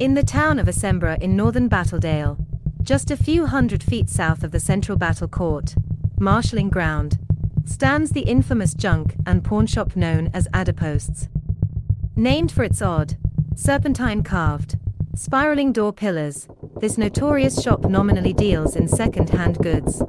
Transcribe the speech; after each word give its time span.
In 0.00 0.14
the 0.14 0.22
town 0.22 0.60
of 0.60 0.68
Essembra 0.68 1.20
in 1.20 1.34
northern 1.34 1.68
Battledale, 1.68 2.38
just 2.84 3.10
a 3.10 3.16
few 3.16 3.46
hundred 3.46 3.82
feet 3.82 4.08
south 4.08 4.44
of 4.44 4.52
the 4.52 4.60
central 4.60 4.96
battle 4.96 5.26
court, 5.26 5.74
marshalling 6.20 6.68
ground, 6.68 7.18
stands 7.64 8.12
the 8.12 8.20
infamous 8.20 8.74
junk 8.74 9.16
and 9.26 9.42
pawnshop 9.42 9.96
known 9.96 10.30
as 10.32 10.46
Adderpost's. 10.54 11.28
Named 12.14 12.52
for 12.52 12.62
its 12.62 12.80
odd, 12.80 13.16
serpentine 13.56 14.22
carved, 14.22 14.78
spiraling 15.16 15.72
door 15.72 15.92
pillars, 15.92 16.46
this 16.80 16.96
notorious 16.96 17.60
shop 17.60 17.80
nominally 17.82 18.32
deals 18.32 18.76
in 18.76 18.86
second 18.86 19.30
hand 19.30 19.58
goods, 19.58 20.00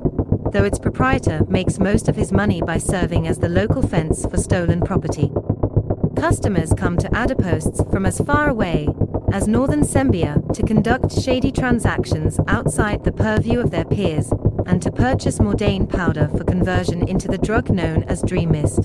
though 0.52 0.66
its 0.66 0.78
proprietor 0.78 1.44
makes 1.46 1.80
most 1.80 2.08
of 2.08 2.16
his 2.16 2.32
money 2.32 2.62
by 2.62 2.78
serving 2.78 3.28
as 3.28 3.40
the 3.40 3.50
local 3.50 3.82
fence 3.82 4.24
for 4.28 4.38
stolen 4.38 4.82
property. 4.82 5.32
Customers 6.20 6.74
come 6.74 6.98
to 6.98 7.08
Adderposts 7.12 7.90
from 7.90 8.06
as 8.06 8.20
far 8.20 8.50
away 8.50 8.90
as 9.32 9.48
northern 9.48 9.84
Sembia 9.84 10.42
to 10.54 10.62
conduct 10.64 11.14
shady 11.14 11.50
transactions 11.50 12.38
outside 12.46 13.06
the 13.06 13.12
purview 13.14 13.62
of 13.62 13.72
their 13.72 13.86
peers 13.86 14.30
and 14.66 14.82
to 14.82 14.92
purchase 14.92 15.40
Mordayn 15.40 15.88
powder 15.88 16.28
for 16.28 16.44
conversion 16.44 17.08
into 17.08 17.30
the 17.30 17.38
drug 17.38 17.70
known 17.70 18.04
as 18.04 18.22
Dream 18.22 18.52
Mist. 18.52 18.82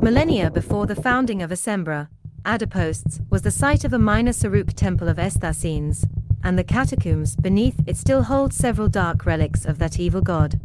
Millennia 0.00 0.52
before 0.52 0.86
the 0.86 0.94
founding 0.94 1.42
of 1.42 1.50
Essembra, 1.50 2.08
Adderposts 2.44 3.20
was 3.28 3.42
the 3.42 3.50
site 3.50 3.84
of 3.84 3.92
a 3.92 3.98
minor 3.98 4.32
sarrukh 4.32 4.74
temple 4.74 5.08
of 5.08 5.16
Esthasines, 5.16 6.04
and 6.44 6.56
the 6.56 6.64
catacombs 6.64 7.34
beneath 7.34 7.80
it 7.88 7.96
still 7.96 8.22
hold 8.22 8.52
several 8.54 8.88
dark 8.88 9.26
relics 9.26 9.64
of 9.64 9.80
that 9.80 9.98
evil 9.98 10.20
god. 10.20 10.60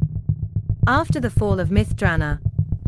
After 0.85 1.19
the 1.19 1.31
fall 1.31 1.59
of 1.59 1.71
Myth 1.71 1.95
Drannor, 1.95 2.39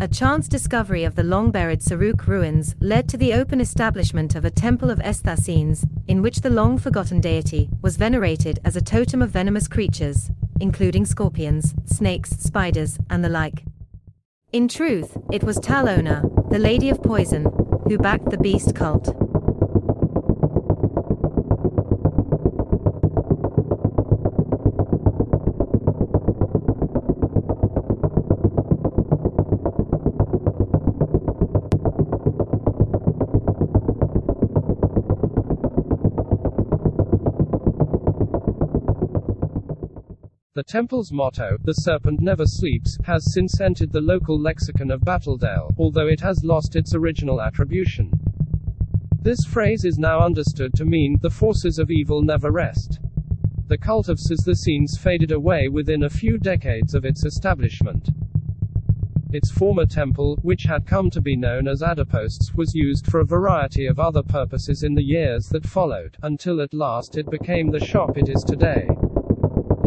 a 0.01 0.07
chance 0.07 0.47
discovery 0.47 1.03
of 1.03 1.15
the 1.15 1.23
long-buried 1.23 1.81
sarrukh 1.81 2.25
ruins 2.25 2.73
led 2.79 3.09
to 3.09 3.17
the 3.17 3.33
open 3.33 3.59
establishment 3.59 4.33
of 4.33 4.45
a 4.45 4.49
temple 4.49 4.89
of 4.89 4.99
Esthasines, 4.99 5.85
in 6.07 6.21
which 6.21 6.39
the 6.39 6.49
long-forgotten 6.49 7.19
deity 7.19 7.69
was 7.81 7.97
venerated 7.97 8.59
as 8.63 8.77
a 8.77 8.81
totem 8.81 9.21
of 9.21 9.29
venomous 9.29 9.67
creatures, 9.67 10.31
including 10.61 11.05
scorpions, 11.05 11.75
snakes, 11.85 12.29
spiders, 12.29 12.97
and 13.09 13.25
the 13.25 13.29
like. 13.29 13.65
In 14.53 14.69
truth, 14.69 15.17
it 15.33 15.43
was 15.43 15.59
Talona, 15.59 16.49
the 16.49 16.59
Lady 16.59 16.89
of 16.89 17.03
Poison, 17.03 17.45
who 17.85 17.97
backed 17.97 18.29
the 18.29 18.37
beast 18.37 18.73
cult. 18.75 19.28
The 40.55 40.63
temple's 40.63 41.11
motto, 41.11 41.57
The 41.63 41.73
Serpent 41.73 42.21
Never 42.21 42.47
Sleeps, 42.47 42.97
has 43.03 43.31
since 43.31 43.61
entered 43.61 43.91
the 43.91 44.01
local 44.01 44.39
lexicon 44.39 44.89
of 44.89 45.01
Battledale, 45.01 45.75
although 45.77 46.07
it 46.07 46.21
has 46.21 46.43
lost 46.43 46.75
its 46.75 46.95
original 46.95 47.39
attribution. 47.39 48.09
This 49.21 49.45
phrase 49.45 49.85
is 49.85 49.99
now 49.99 50.21
understood 50.21 50.73
to 50.73 50.85
mean, 50.85 51.19
the 51.21 51.29
forces 51.29 51.77
of 51.77 51.91
evil 51.91 52.23
never 52.23 52.51
rest. 52.51 52.99
The 53.67 53.77
cult 53.77 54.09
of 54.09 54.19
Scenes 54.19 54.97
faded 54.97 55.31
away 55.31 55.67
within 55.67 56.01
a 56.01 56.09
few 56.09 56.39
decades 56.39 56.95
of 56.95 57.05
its 57.05 57.23
establishment. 57.23 58.09
Its 59.31 59.51
former 59.51 59.85
temple, 59.85 60.39
which 60.41 60.63
had 60.63 60.87
come 60.87 61.11
to 61.11 61.21
be 61.21 61.35
known 61.35 61.67
as 61.67 61.83
Adderposts, 61.83 62.55
was 62.55 62.73
used 62.73 63.05
for 63.05 63.19
a 63.19 63.25
variety 63.25 63.85
of 63.85 63.99
other 63.99 64.23
purposes 64.23 64.81
in 64.81 64.95
the 64.95 65.03
years 65.03 65.47
that 65.49 65.67
followed, 65.67 66.17
until 66.23 66.59
at 66.59 66.73
last 66.73 67.19
it 67.19 67.29
became 67.29 67.69
the 67.69 67.85
shop 67.85 68.17
it 68.17 68.27
is 68.27 68.43
today. 68.43 68.87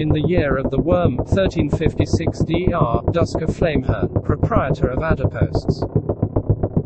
In 0.03 0.09
the 0.09 0.27
year 0.27 0.57
of 0.57 0.73
the 0.73 0.81
worm, 0.81 1.15
1356 1.19 2.41
DR 2.41 3.03
Dusker 3.13 3.47
Flamehorn, 3.47 4.25
proprietor 4.25 4.89
of 4.89 4.99
Adderposts, 4.99 5.79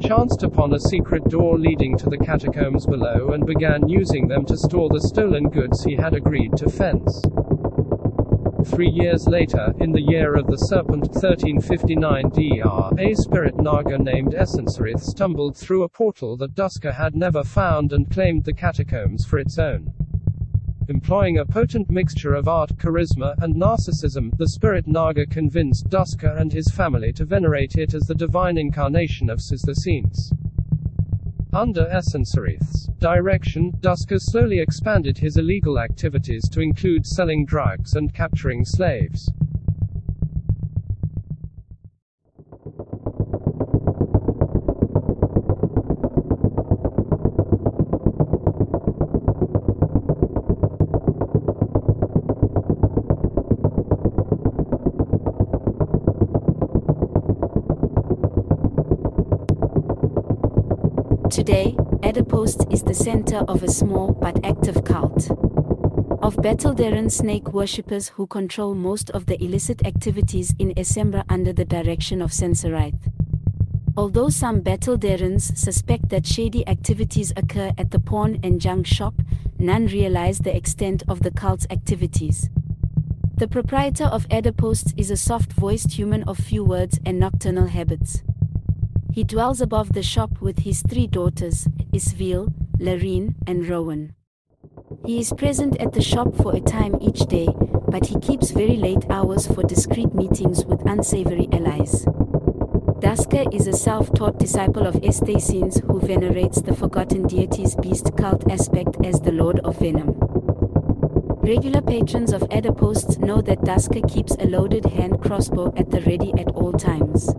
chanced 0.02 0.42
upon 0.42 0.74
a 0.74 0.78
secret 0.78 1.24
door 1.30 1.58
leading 1.58 1.96
to 1.96 2.10
the 2.10 2.18
catacombs 2.18 2.84
below 2.84 3.30
and 3.30 3.46
began 3.46 3.88
using 3.88 4.28
them 4.28 4.44
to 4.44 4.58
store 4.58 4.90
the 4.90 5.00
stolen 5.00 5.48
goods 5.48 5.82
he 5.82 5.94
had 5.94 6.12
agreed 6.12 6.58
to 6.58 6.68
fence. 6.68 7.22
Three 8.66 8.90
years 8.90 9.26
later, 9.26 9.72
in 9.80 9.92
the 9.92 10.02
year 10.02 10.34
of 10.34 10.48
the 10.48 10.58
serpent 10.58 11.04
1359 11.04 12.28
DR 12.28 13.00
a 13.00 13.14
spirit 13.14 13.56
Naga 13.56 13.96
named 13.96 14.34
Essensarith 14.34 15.00
stumbled 15.00 15.56
through 15.56 15.84
a 15.84 15.88
portal 15.88 16.36
that 16.36 16.54
Dusker 16.54 16.92
had 16.92 17.16
never 17.16 17.42
found 17.42 17.94
and 17.94 18.10
claimed 18.10 18.44
the 18.44 18.52
catacombs 18.52 19.24
for 19.24 19.38
its 19.38 19.58
own. 19.58 19.94
Employing 20.88 21.38
a 21.38 21.44
potent 21.44 21.90
mixture 21.90 22.34
of 22.34 22.46
art, 22.46 22.70
charisma, 22.76 23.34
and 23.42 23.56
narcissism, 23.56 24.30
the 24.38 24.46
spirit 24.46 24.86
Naga 24.86 25.26
convinced 25.26 25.88
Dusker 25.88 26.40
and 26.40 26.52
his 26.52 26.70
family 26.70 27.12
to 27.14 27.24
venerate 27.24 27.74
it 27.76 27.92
as 27.92 28.04
the 28.04 28.14
divine 28.14 28.56
incarnation 28.56 29.28
of 29.28 29.40
Sisthasines. 29.40 30.32
Under 31.52 31.86
Essensarith's 31.86 32.86
direction, 33.00 33.72
Dusker 33.80 34.20
slowly 34.20 34.60
expanded 34.60 35.18
his 35.18 35.36
illegal 35.36 35.80
activities 35.80 36.48
to 36.50 36.60
include 36.60 37.04
selling 37.04 37.44
drugs 37.44 37.96
and 37.96 38.14
capturing 38.14 38.64
slaves. 38.64 39.28
Today, 61.36 61.74
Adderpost 62.00 62.72
is 62.72 62.82
the 62.82 62.94
center 62.94 63.44
of 63.46 63.62
a 63.62 63.68
small 63.68 64.14
but 64.14 64.42
active 64.42 64.84
cult 64.84 65.30
of 66.22 66.34
Battledaren 66.36 67.12
snake 67.12 67.52
worshippers 67.52 68.08
who 68.08 68.26
control 68.26 68.74
most 68.74 69.10
of 69.10 69.26
the 69.26 69.36
illicit 69.44 69.86
activities 69.86 70.54
in 70.58 70.72
Essembra 70.76 71.24
under 71.28 71.52
the 71.52 71.66
direction 71.66 72.22
of 72.22 72.30
Essensarith. 72.30 73.12
Although 73.98 74.30
some 74.30 74.62
Battledarens 74.62 75.54
suspect 75.58 76.08
that 76.08 76.24
shady 76.24 76.66
activities 76.66 77.34
occur 77.36 77.70
at 77.76 77.90
the 77.90 78.00
pawn 78.00 78.40
and 78.42 78.58
junk 78.58 78.86
shop, 78.86 79.20
none 79.58 79.88
realize 79.88 80.38
the 80.38 80.56
extent 80.56 81.02
of 81.06 81.20
the 81.20 81.30
cult's 81.30 81.66
activities. 81.68 82.48
The 83.36 83.46
proprietor 83.46 84.06
of 84.06 84.26
Adderposts 84.30 84.94
is 84.96 85.10
a 85.10 85.18
soft-voiced 85.18 85.92
human 85.92 86.22
of 86.22 86.38
few 86.38 86.64
words 86.64 86.98
and 87.04 87.20
nocturnal 87.20 87.66
habits. 87.66 88.22
He 89.16 89.24
dwells 89.24 89.62
above 89.62 89.94
the 89.94 90.02
shop 90.02 90.42
with 90.42 90.58
his 90.58 90.82
three 90.82 91.06
daughters, 91.06 91.66
Isville, 91.90 92.52
Larine, 92.78 93.34
and 93.46 93.66
Rowan. 93.66 94.14
He 95.06 95.18
is 95.18 95.32
present 95.32 95.80
at 95.80 95.94
the 95.94 96.02
shop 96.02 96.36
for 96.36 96.54
a 96.54 96.60
time 96.60 96.98
each 97.00 97.20
day, 97.20 97.48
but 97.88 98.04
he 98.04 98.20
keeps 98.20 98.50
very 98.50 98.76
late 98.76 99.06
hours 99.08 99.46
for 99.46 99.62
discreet 99.62 100.12
meetings 100.12 100.66
with 100.66 100.86
unsavory 100.86 101.48
allies. 101.50 102.04
Dusker 103.00 103.50
is 103.54 103.66
a 103.66 103.72
self-taught 103.72 104.38
disciple 104.38 104.86
of 104.86 104.96
Esthasines 104.96 105.82
who 105.86 105.98
venerates 105.98 106.60
the 106.60 106.76
forgotten 106.76 107.26
deity's 107.26 107.74
beast 107.76 108.14
cult 108.18 108.44
aspect 108.52 108.98
as 109.02 109.22
the 109.22 109.32
Lord 109.32 109.60
of 109.60 109.78
Venom. 109.78 110.14
Regular 111.40 111.80
patrons 111.80 112.34
of 112.34 112.42
Adderposts 112.50 113.16
know 113.18 113.40
that 113.40 113.60
Dusker 113.60 114.06
keeps 114.12 114.34
a 114.34 114.44
loaded 114.44 114.84
hand 114.84 115.22
crossbow 115.22 115.72
at 115.74 115.90
the 115.90 116.02
ready 116.02 116.34
at 116.38 116.48
all 116.48 116.74
times. 116.74 117.30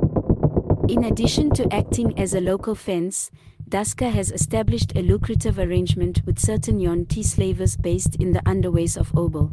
In 0.89 1.03
addition 1.03 1.49
to 1.51 1.67
acting 1.73 2.17
as 2.17 2.33
a 2.33 2.39
local 2.39 2.73
fence, 2.73 3.29
Dusker 3.67 4.09
has 4.09 4.31
established 4.31 4.93
a 4.95 5.01
lucrative 5.01 5.59
arrangement 5.59 6.21
with 6.25 6.39
certain 6.39 6.79
Yuan-ti 6.79 7.23
slavers 7.23 7.75
based 7.75 8.15
in 8.15 8.31
the 8.31 8.39
underways 8.45 8.95
of 8.95 9.11
Obel. 9.11 9.51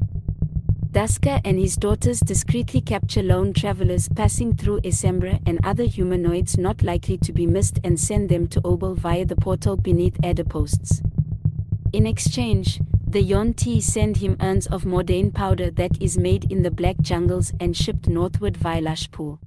Dusker 0.92 1.40
and 1.44 1.58
his 1.58 1.74
daughters 1.74 2.20
discreetly 2.20 2.80
capture 2.80 3.22
lone 3.22 3.52
travelers 3.52 4.08
passing 4.10 4.54
through 4.54 4.82
Essembra 4.82 5.40
and 5.44 5.58
other 5.64 5.82
humanoids 5.82 6.56
not 6.56 6.84
likely 6.84 7.18
to 7.18 7.32
be 7.32 7.48
missed 7.48 7.80
and 7.82 7.98
send 7.98 8.28
them 8.28 8.46
to 8.46 8.60
Obel 8.60 8.94
via 8.94 9.24
the 9.24 9.34
portal 9.34 9.76
beneath 9.76 10.16
Adderposts. 10.22 11.04
In 11.92 12.06
exchange, 12.06 12.80
the 13.04 13.22
Yuan-ti 13.22 13.80
send 13.80 14.18
him 14.18 14.36
urns 14.40 14.68
of 14.68 14.84
Mordayn 14.84 15.34
powder 15.34 15.72
that 15.72 16.00
is 16.00 16.16
made 16.16 16.52
in 16.52 16.62
the 16.62 16.70
black 16.70 17.00
jungles 17.00 17.52
and 17.58 17.76
shipped 17.76 18.06
northward 18.08 18.56
via 18.56 18.80
Lushpool. 18.80 19.40